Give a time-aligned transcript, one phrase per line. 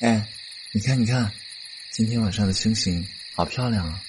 [0.00, 0.24] 哎，
[0.72, 1.28] 你看，你看，
[1.90, 3.04] 今天晚上的星星
[3.34, 4.00] 好漂亮啊！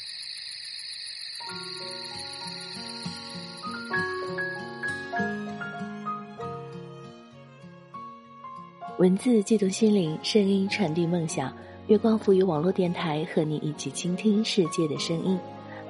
[8.99, 11.51] 文字悸动心灵，声音传递梦想。
[11.87, 15.39] 月光赋予网络电台，和你一起倾听世界的声音。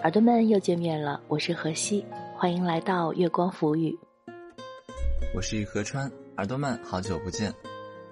[0.03, 2.05] 耳朵们又见面了，我是何西，
[2.37, 3.99] 欢迎来到月光浮语。
[5.35, 7.53] 我是何川，耳朵们好久不见。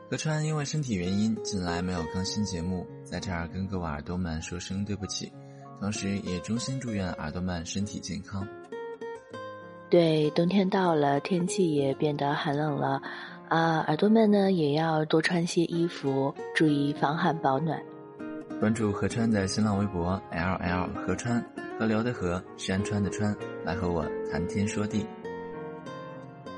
[0.09, 5.29] 何川因为身体原因，近来没有更新节目，在这儿跟各位耳朵们说声对不起，
[5.81, 8.47] 同时也衷心祝愿耳朵们身体健康。
[9.89, 13.01] 对，冬天到了，天气也变得寒冷了。
[13.49, 17.77] 啊，耳朵们呢也要多穿些衣服，注意防寒保暖。
[18.61, 21.43] 关注何川的新浪微博 L L 何川，
[21.77, 23.35] 河流的河，山川的川，
[23.65, 25.05] 来和我谈天说地。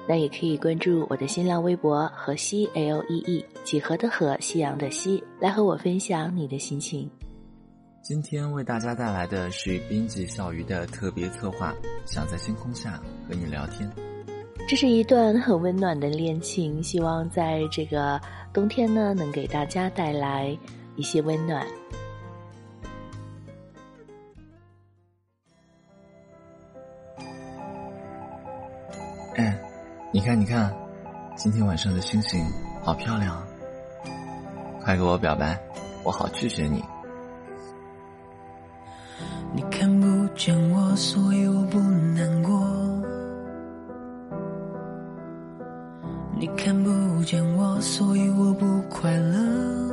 [0.10, 7.08] 那也可以关注我的新浪微博河西 L E E 几何的河，夕阳的西，来和我分享你的心情。
[8.02, 11.76] 今天为大家带来的是编辑笑鱼的特别策划，
[12.08, 13.88] 想在星空下和你聊天。
[14.68, 18.20] 这是一段很温暖的恋情，希望在这个
[18.52, 20.58] 冬天呢，能给大家带来
[20.96, 21.68] 一些温暖。
[30.20, 30.70] 你看，你看，
[31.38, 32.46] 今天晚上的星星
[32.84, 33.48] 好漂亮啊！
[34.84, 35.58] 快给我表白，
[36.04, 36.84] 我好拒绝你。
[39.54, 42.52] 你看不见我，所以我不难过。
[46.38, 49.89] 你看不见我，所以我不快乐。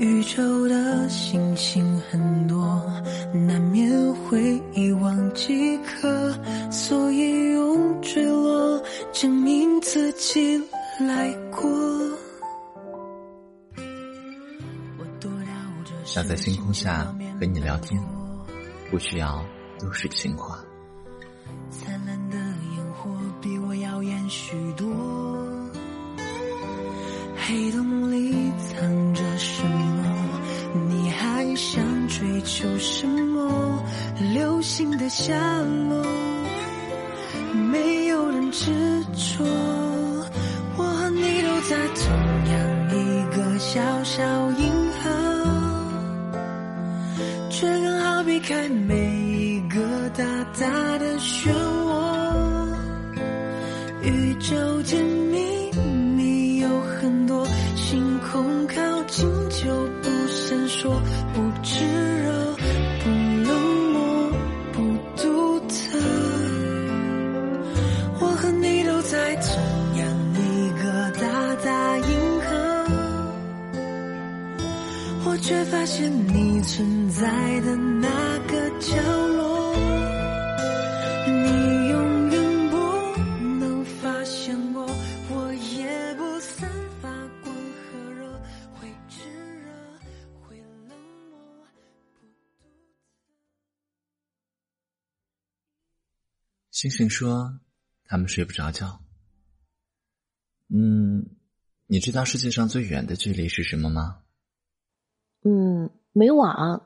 [0.00, 2.82] 宇宙的星星很多，
[3.34, 6.34] 难免会遗忘几颗，
[6.70, 10.58] 所以用坠落证明自己
[11.00, 11.68] 来过。
[16.02, 17.04] 想在星空下
[17.38, 18.02] 和你聊天，
[18.90, 19.44] 不需要
[19.78, 20.58] 都市情话。
[21.68, 23.10] 灿烂的烟火
[23.42, 24.88] 比我耀眼许多
[27.36, 29.79] 黑洞里藏着什么？
[32.62, 33.82] 有什么？
[34.34, 35.34] 流星的下
[35.88, 36.04] 落，
[37.70, 38.70] 没有人执
[39.14, 39.44] 着。
[40.76, 42.12] 我和你都在同
[42.52, 42.54] 样
[42.90, 44.22] 一个小小
[44.52, 44.70] 银
[45.02, 45.10] 河，
[47.48, 48.94] 却刚好避开每
[49.26, 50.24] 一个大
[50.58, 51.50] 大的漩
[75.22, 78.96] 我却发现你存在的那个角
[79.28, 79.76] 落
[81.26, 82.76] 你永远不
[83.58, 84.86] 能发现我
[85.30, 86.70] 我也不散
[87.02, 87.10] 发
[87.42, 88.32] 光和热
[88.74, 89.20] 会炙
[89.60, 89.70] 热
[90.42, 90.56] 会
[90.88, 90.98] 冷
[91.30, 91.66] 漠
[96.70, 97.60] 星星说
[98.04, 99.00] 他们睡不着觉。
[100.68, 101.36] 嗯
[101.86, 104.22] 你知道世界上最远的距离是什么吗？
[106.12, 106.82] 嗯，没网。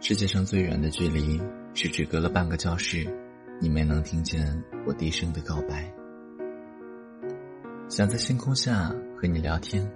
[0.00, 1.40] 世界上最远的距离
[1.74, 3.06] 是只隔了半个教室，
[3.60, 5.92] 你没能听见我低声的告白。
[7.88, 9.90] 想在星空下和你聊天，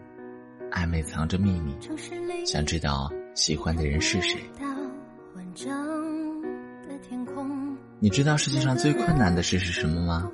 [0.73, 1.77] 暧昧藏着秘密，
[2.45, 4.41] 想知道喜欢的人是谁。
[8.01, 10.31] 你知道世界上最困难的事是什么吗？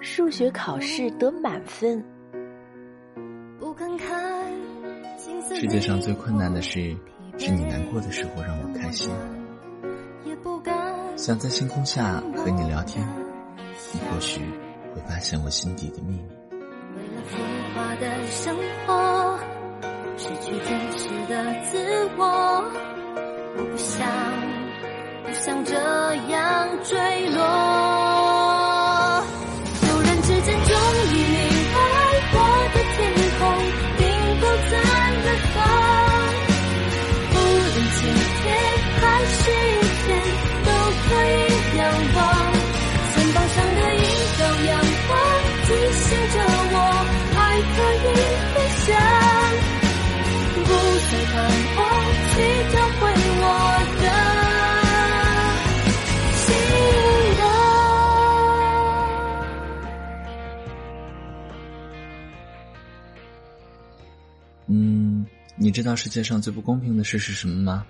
[0.00, 2.04] 数学考试得满分。
[5.62, 6.92] 世界上最困难的事
[7.38, 9.08] 是你难过的时候让我开心。
[11.14, 13.06] 想在星空下和你聊天，
[13.92, 14.40] 你或许
[14.92, 16.24] 会发现我心底的秘密。
[16.96, 17.36] 为了浮
[17.76, 19.38] 华的生活，
[20.16, 22.64] 失去真实的自我，
[23.56, 24.04] 我不想。
[25.22, 27.71] 不想这样坠落。
[65.72, 67.86] 你知道世界上最不公平的事是什么吗？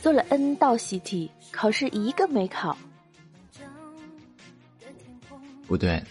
[0.00, 2.74] 做了 N 道习题，考试一个没考。
[5.66, 6.02] 不对，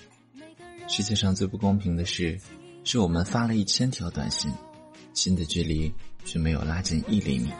[0.87, 2.39] 世界上最不公平的事，
[2.83, 4.53] 是我们发了一千条短信，
[5.15, 5.91] 心的距离
[6.23, 7.51] 却没有拉近一厘米。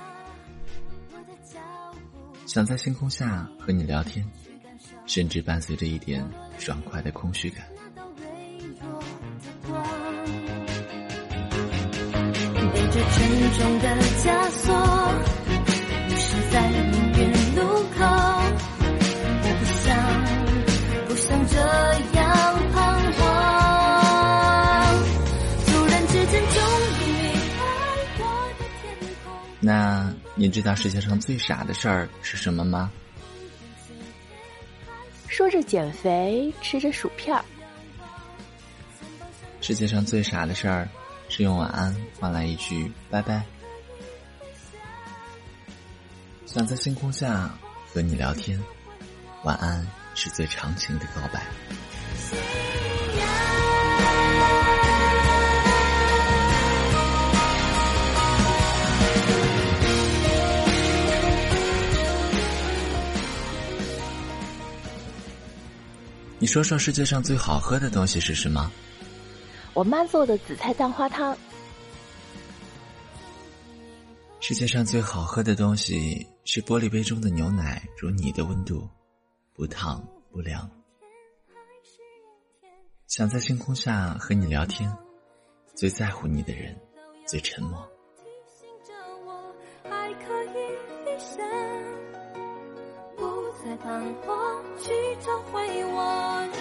[2.45, 4.23] 想在星空下和你聊天，
[5.07, 6.23] 甚至伴随着一点
[6.59, 7.65] 爽快的空虚感。
[13.11, 13.15] 沉
[13.53, 13.85] 重的
[14.23, 14.65] 枷锁，
[16.15, 17.19] 是在命运
[17.55, 17.61] 路
[17.97, 18.03] 口。
[19.43, 19.87] 我不想，
[21.07, 21.55] 不想这
[22.17, 22.21] 样
[22.73, 22.75] 彷
[23.13, 23.19] 徨。
[25.65, 26.57] 突然之间，终
[26.99, 27.59] 于明白
[28.19, 28.23] 我
[28.57, 28.83] 的天
[29.23, 29.25] 空。
[29.59, 29.67] 那
[30.35, 32.91] 你知道世界上最傻的事儿是什么吗？
[35.27, 37.45] 说着减肥，吃着薯片儿。
[39.61, 40.87] 世界上最傻的事儿，
[41.29, 43.43] 是用晚安换来一句拜拜。
[46.45, 47.53] 想在星空下
[47.93, 48.59] 和你聊天，
[49.43, 49.85] 晚安
[50.15, 51.45] 是最长情的告白。
[66.39, 68.71] 你说说世界上最好喝的东西是什么？
[69.77, 71.37] 我妈做的紫菜蛋花汤。
[74.39, 78.89] 世界上最好喝的东西是玻璃杯中的牛奶，如你的温度，
[79.53, 80.67] 不烫不凉。
[83.05, 84.91] 想在星空下和你聊天，
[85.75, 86.75] 最在乎你的人，
[87.27, 87.87] 最沉默。
[88.17, 88.23] 提
[88.57, 88.93] 醒着
[89.27, 90.57] 我还可以
[91.05, 91.37] 一生，
[93.15, 93.23] 不
[93.63, 93.85] 再彷
[94.25, 94.35] 徨，
[94.79, 94.91] 去
[95.23, 96.56] 找回我的。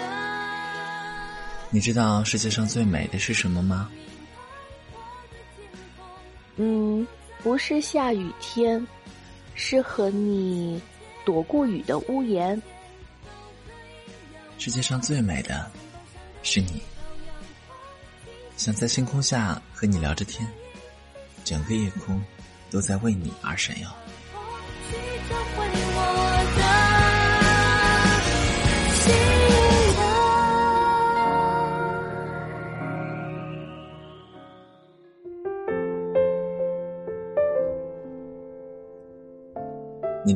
[1.69, 3.89] 你知道世界上最美的是什么吗？
[6.55, 7.05] 嗯，
[7.43, 8.85] 不是下雨天，
[9.53, 10.81] 是和你
[11.25, 12.59] 躲过雨的屋檐。
[14.57, 15.69] 世界上最美的，
[16.41, 16.81] 是你。
[18.55, 20.49] 想在星空下和你聊着天，
[21.43, 22.19] 整个夜空
[22.71, 23.95] 都在为你而闪耀。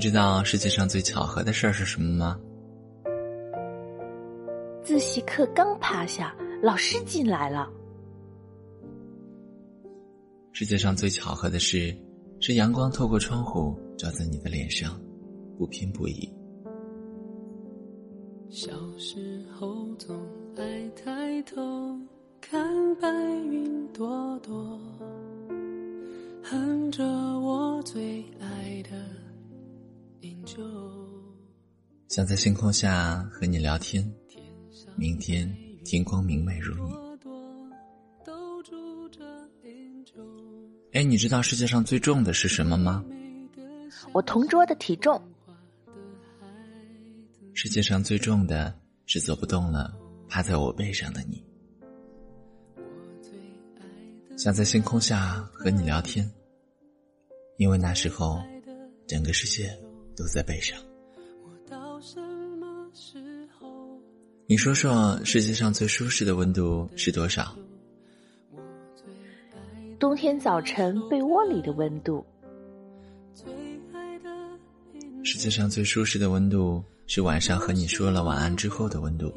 [0.02, 2.40] 知道世界上最巧合的事儿是什么吗？
[4.82, 7.72] 自习课刚趴下，老师进来了。
[10.54, 11.96] 世界上最巧合的事，
[12.40, 15.00] 是阳光透过窗户照在你的脸上，
[15.56, 16.28] 不偏不倚。
[18.50, 20.20] 小时候总
[20.58, 21.96] 爱抬头
[22.42, 23.08] 看白
[23.52, 24.82] 云朵朵，
[26.42, 29.21] 哼着我最爱的。
[32.08, 34.04] 想在星空下和你聊天，
[34.96, 35.50] 明天
[35.86, 36.94] 天光明媚如你。
[40.94, 43.04] 哎，你知道世界上最重的是什么吗？
[44.14, 45.22] 我同桌的体重，
[47.54, 49.98] 世界上最重的是走不动了，
[50.28, 51.42] 趴在我背上的你。
[54.38, 56.30] 想在星空下和你聊天，
[57.58, 58.42] 因为那时候
[59.08, 59.74] 整个世界
[60.22, 60.80] 都在背上。
[61.68, 63.18] 到什么时
[63.58, 63.68] 候？
[64.46, 67.56] 你说说，世界上最舒适的温度是多少？
[69.98, 72.24] 冬天早晨被窝里的温度。
[75.24, 79.34] 世界上最舒适的温度是晚上和你说了晚安之后的温度。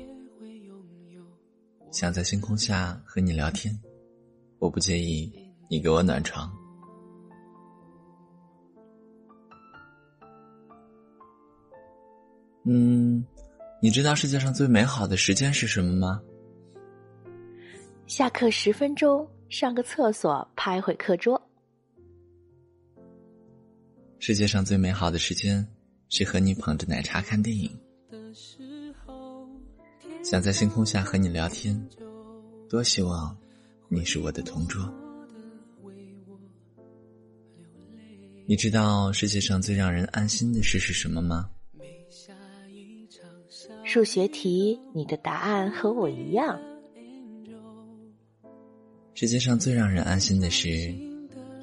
[1.93, 3.75] 想在星空下和你聊天，
[4.59, 5.33] 我不介意
[5.71, 6.53] 你给我暖床。
[12.67, 13.25] 嗯，
[13.81, 16.23] 你知道世界上最美好的时间是什么吗？
[18.07, 21.41] 下课十分钟，上个厕所，趴一会课桌。
[24.19, 25.67] 世界上最美好的时间
[26.09, 27.71] 是和你捧着奶茶看电影。
[30.23, 31.79] 想在星空下和你聊天，
[32.67, 33.37] 多希望
[33.89, 34.83] 你是我的同桌。
[38.47, 41.51] 你知道世界上最让人安心的事是什么吗？
[43.95, 46.61] 数学题，你的答案和我一样。
[49.15, 50.93] 世界上最让人安心的事，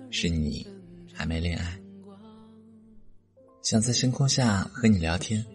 [0.10, 0.66] 是你
[1.14, 1.78] 还没恋爱。
[3.62, 5.46] 想在星空下和你聊天，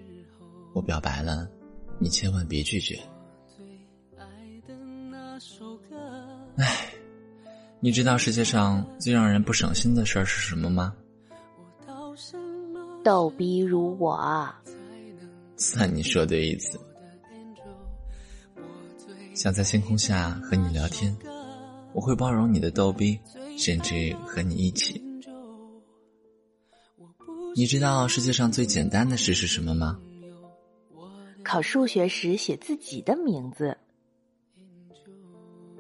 [0.74, 1.48] 我表白了，
[1.98, 3.00] 你千万别拒绝。
[6.58, 6.92] 唉，
[7.80, 10.94] 你知道世界上最让人不省心的事儿是什么吗？
[13.02, 14.54] 逗逼如我，
[15.56, 16.78] 算你说对一次。
[19.34, 21.16] 想在星空下和你聊天，
[21.92, 23.18] 我会包容你的逗逼，
[23.58, 25.02] 甚至和你一起。
[27.54, 29.98] 你知道世界上最简单的事是什么吗？
[31.42, 33.76] 考数学时写自己的名字。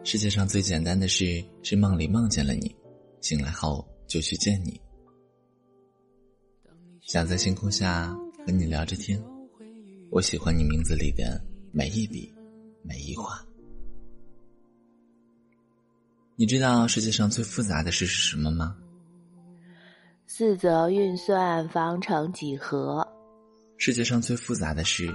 [0.04, 2.74] 世界上最简单的事是梦里梦见了你，
[3.20, 4.80] 醒来后就去见你。
[7.02, 8.16] 想在星空下
[8.46, 9.20] 和你聊着天，
[10.10, 12.32] 我喜欢你名字里的每一笔，
[12.82, 13.44] 每一画。
[16.36, 18.76] 你知道世界上最复杂的事是什么吗？
[20.26, 23.06] 四则运算方程几何。
[23.78, 25.12] 世界上最复杂的事，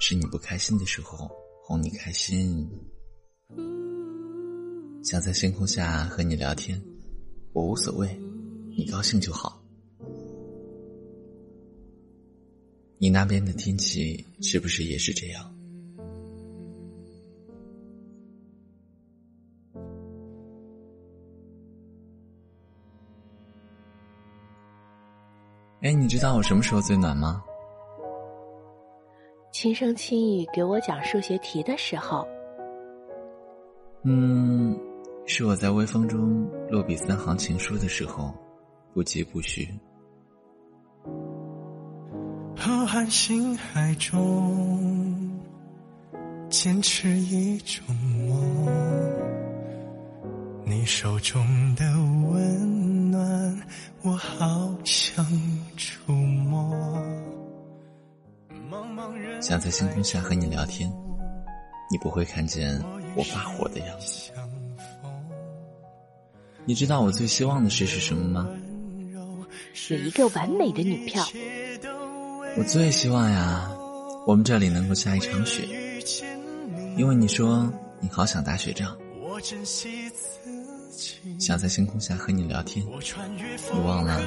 [0.00, 1.30] 是你不开心的时候
[1.62, 2.68] 哄你开心。
[5.02, 6.80] 想在星空下和你聊天，
[7.52, 8.08] 我无所谓，
[8.76, 9.63] 你高兴就好。
[13.04, 15.54] 你那边的天气是不是也是这样？
[25.82, 27.44] 哎，你知道我什么时候最暖吗？
[29.52, 32.26] 轻声轻语给我讲数学题的时候。
[34.04, 34.74] 嗯。
[35.26, 38.32] 是我在微风中落笔三行情书的时候，
[38.94, 39.68] 不疾不徐。
[42.86, 45.40] 浩瀚星海中，
[46.50, 47.82] 坚持一种
[48.28, 49.10] 梦。
[50.66, 51.42] 你手中
[51.76, 51.82] 的
[52.28, 53.62] 温暖，
[54.02, 55.24] 我好想
[55.78, 56.76] 触摸。
[59.40, 60.92] 想在星空下和你聊天，
[61.90, 62.78] 你不会看见
[63.16, 64.30] 我发火的样子。
[66.66, 68.46] 你知道我最希望的事是什么吗？
[69.88, 71.24] 有一个完美的女票。
[72.56, 73.68] 我最希望呀，
[74.26, 75.62] 我们这里能够下一场雪，
[76.96, 77.68] 因为你说
[78.00, 78.96] 你好想打雪仗，
[81.40, 82.86] 想在星空下和你聊天。
[82.86, 84.20] 你忘了，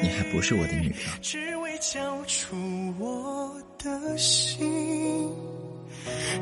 [0.00, 1.12] 你还不是我的女票。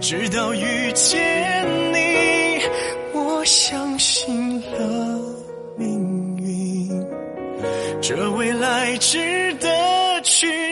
[0.00, 2.60] 直到遇见你，
[3.14, 5.18] 我相信了。
[5.78, 7.06] 命运，
[8.02, 10.69] 这未来值得去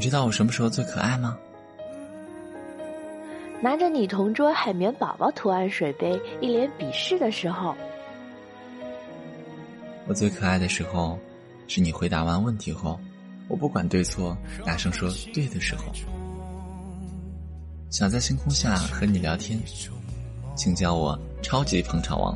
[0.00, 1.36] 你知道我什么时候最可爱吗？
[3.60, 7.76] 拿着你同桌海绵宝宝图案水杯，一脸鄙视的时候。
[10.06, 11.18] 我最可爱的时候，
[11.68, 12.98] 是你回答完问题后，
[13.46, 15.92] 我不管对错，大声说对的时候。
[17.90, 19.60] 想在星空下和你聊天，
[20.54, 22.34] 请叫我超级捧场王。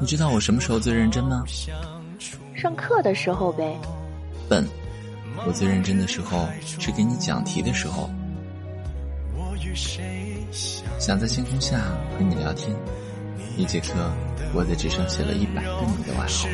[0.00, 1.44] 你知道我什么时候最认真吗？
[2.54, 3.78] 上课的时候呗。
[4.52, 4.68] 笨，
[5.46, 8.10] 我最认真的时候是给你讲题的时候。
[10.98, 11.78] 想在星空下
[12.10, 12.70] 和你聊天，
[13.56, 13.88] 一节课
[14.52, 16.46] 我在纸上写了一百个你的外号。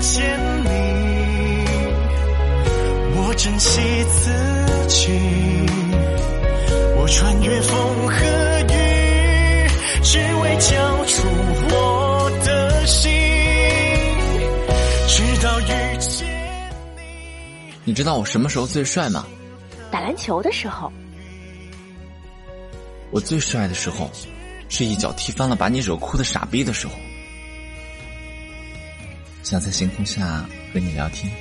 [0.00, 0.68] 见你，
[3.16, 4.30] 我珍惜自
[4.86, 5.10] 己。
[6.96, 8.14] 我穿越风和
[8.72, 8.76] 雨，
[10.04, 11.26] 只为交出
[11.70, 12.07] 我
[17.88, 17.94] 你。
[17.94, 19.26] 知道我什么时候最帅吗？
[19.90, 20.92] 打篮球的时候。
[23.10, 24.08] 我最帅的时候，
[24.68, 26.92] 是一脚踢翻了把你惹哭的傻逼的时候。
[29.42, 31.32] 想在星空下和你聊天。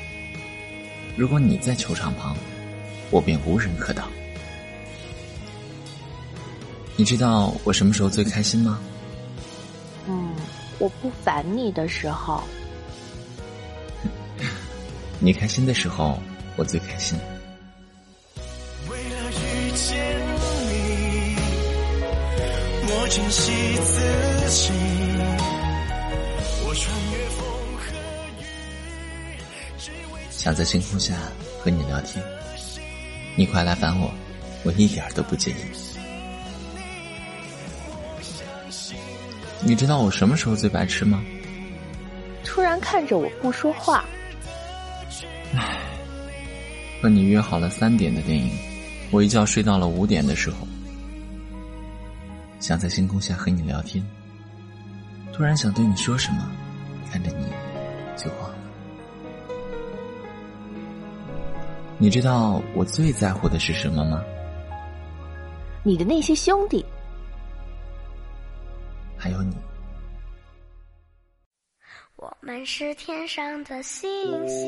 [1.18, 2.36] 如果你在球场旁，
[3.12, 4.10] 我便无人可挡。
[6.96, 8.80] 你知道我什么时候最开心吗？
[10.08, 10.34] 嗯，
[10.80, 12.42] 我不烦你的时候。
[15.20, 16.20] 你开心的时候，
[16.58, 17.18] 我最开心。
[18.90, 19.96] 为了遇见
[20.70, 21.36] 你，
[22.90, 23.54] 我珍惜
[23.86, 24.02] 自
[24.50, 24.72] 己，
[26.66, 27.46] 我穿越风
[27.78, 27.86] 和
[28.42, 29.88] 雨。
[30.32, 31.16] 想在星空下
[31.62, 32.22] 和你聊天，
[33.38, 34.12] 你快来烦我，
[34.64, 35.56] 我一点都不介意。
[39.62, 41.24] 你知道我什么时候最白痴吗？
[42.44, 44.04] 突然看着我不说话。
[46.98, 48.52] 唉，和你约好了三点的电影，
[49.12, 50.68] 我一觉睡到了五点的时候。
[52.60, 54.04] 想在星空下和你聊天，
[55.32, 56.52] 突然想对你说什么，
[57.12, 57.46] 看着你，
[58.16, 58.56] 就忘了。
[62.00, 64.24] 你知道我最在乎的是什么吗？
[65.84, 66.84] 你的那些兄弟，
[69.16, 69.56] 还有你。
[72.16, 74.10] 我们是天上的星
[74.48, 74.68] 星，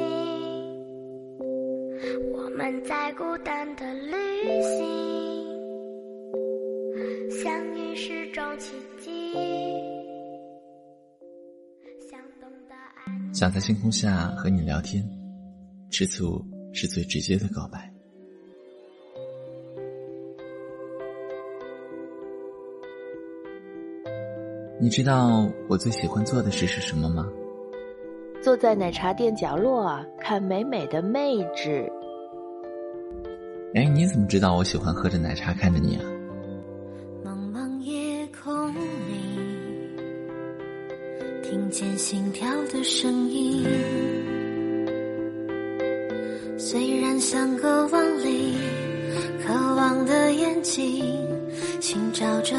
[2.31, 4.11] 我们在孤单的旅
[4.61, 4.85] 行，
[7.29, 9.33] 相遇是种奇迹。
[12.09, 13.33] 想懂得爱。
[13.33, 15.03] 想在星空下和你聊天，
[15.91, 17.91] 吃醋是最直接的告白。
[24.81, 27.29] 你知道我最喜欢做的事是什么吗？
[28.41, 31.91] 坐在奶茶店角落看美美的妹纸。
[33.75, 36.01] 哎，你怎么知道我喜欢喝着奶茶看着你啊？
[37.23, 38.73] 茫茫夜空里，
[41.43, 43.63] 听见心跳的声音。
[46.57, 48.55] 虽然相隔万里，
[49.45, 51.05] 渴望的眼睛
[51.79, 52.55] 寻找着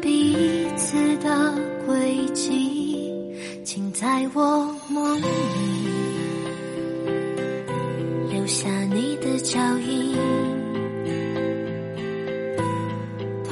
[0.00, 1.54] 彼此的
[1.86, 3.12] 轨迹，
[3.62, 5.77] 请在我梦里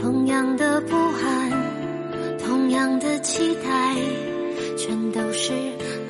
[0.06, 1.50] 同样的不安，
[2.38, 3.96] 同样的期待，
[4.78, 5.52] 全都是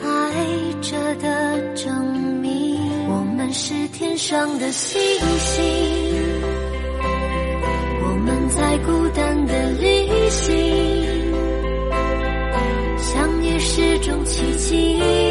[0.05, 0.35] 爱
[0.83, 2.13] 着的证
[2.43, 2.79] 明。
[3.09, 5.01] 我们是天上的星
[5.39, 5.65] 星，
[8.03, 10.55] 我们在孤单的旅行，
[12.99, 15.26] 相遇是种奇迹。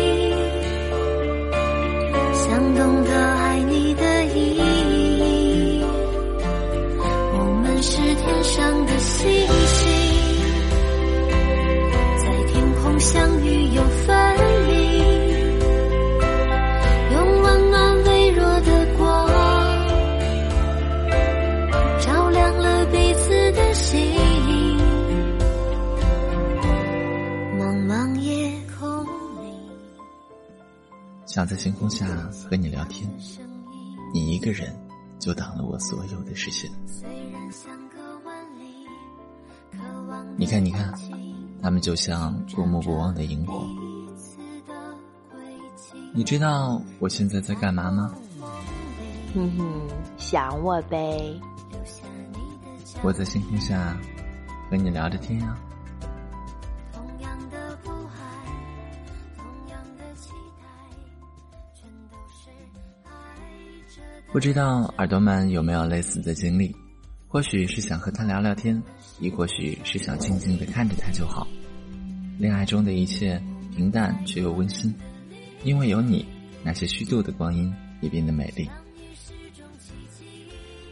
[31.45, 32.07] 想在星空下
[32.49, 33.07] 和你聊天，
[34.11, 34.75] 你一个人
[35.19, 36.71] 就挡了我所有的视线。
[40.35, 40.91] 你看，你看，
[41.61, 43.63] 他们就像过目不忘的萤火。
[46.15, 48.11] 你知道我现在在干嘛吗？
[49.35, 51.39] 哼哼，想我呗。
[53.03, 53.95] 我在星空下
[54.71, 55.64] 和你聊着天呀、同
[64.35, 66.75] 不知道耳朵们有没有类似的经历？
[67.25, 68.83] 或许是想和他聊聊天，
[69.17, 71.47] 亦或许是想静静的看着他就好。
[72.37, 73.41] 恋爱中的一切
[73.73, 74.93] 平淡却又温馨，
[75.63, 76.25] 因为有你，
[76.65, 78.69] 那些虚度的光阴也变得美丽。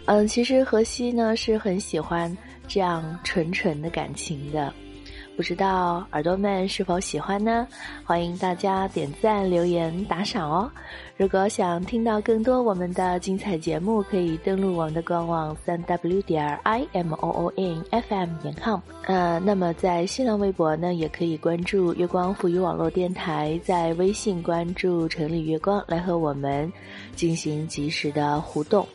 [0.06, 2.34] 嗯，其实荷西呢是很喜欢
[2.66, 4.74] 这样纯纯的感情的，
[5.36, 7.67] 不知道耳朵们是否喜欢呢？
[8.06, 10.69] 欢迎大家点赞、留言、打赏哦！
[11.17, 18.80] 如果想听到更多我们的精彩节目，可以登录我们的官网三 w 点 i m o o n f m 点 com。
[19.08, 26.72] 呃，那么在新浪微博呢，也可以关注月光赋予网络电台，在微信关注城里月光，来和我们
[27.15, 28.88] 进行及时的互动。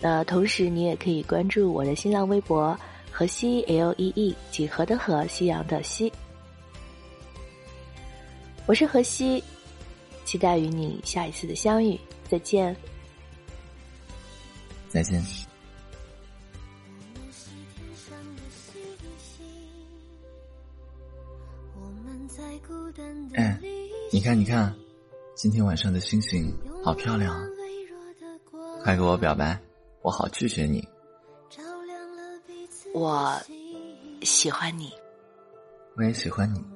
[0.00, 2.74] 那同时，你也可以关注我的新浪微博
[3.16, 6.12] “河西 L E E” 几何的河，夕阳的西。
[8.66, 9.42] 我是河西，
[10.26, 11.98] 期待与你下一次的相遇，
[12.28, 12.76] 再见。
[14.90, 15.14] 再见。
[15.14, 15.22] 我
[17.14, 18.82] 们是天上的星
[19.16, 19.46] 星，
[21.74, 23.58] 我们在孤单的哎
[24.12, 24.76] 你看，你看，
[25.34, 27.40] 今天晚上的星星好漂亮啊！
[27.56, 29.58] 微弱的光，快给我表白，
[30.02, 30.86] 我好拒绝你。
[32.96, 33.38] 我
[34.22, 34.90] 喜欢你。
[35.96, 36.75] 我也喜欢你。